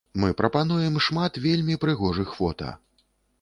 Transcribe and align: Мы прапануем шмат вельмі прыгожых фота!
Мы 0.21 0.29
прапануем 0.39 0.95
шмат 1.07 1.37
вельмі 1.43 1.77
прыгожых 1.85 2.33
фота! 2.39 2.73